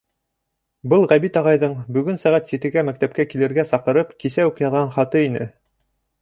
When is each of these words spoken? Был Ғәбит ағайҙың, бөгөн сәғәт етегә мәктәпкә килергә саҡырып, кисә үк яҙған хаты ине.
Был 0.93 1.03
Ғәбит 1.11 1.35
ағайҙың, 1.41 1.75
бөгөн 1.97 2.17
сәғәт 2.23 2.49
етегә 2.55 2.85
мәктәпкә 2.87 3.27
килергә 3.35 3.67
саҡырып, 3.73 4.17
кисә 4.25 4.49
үк 4.53 4.63
яҙған 4.65 4.91
хаты 4.97 5.23
ине. 5.29 5.47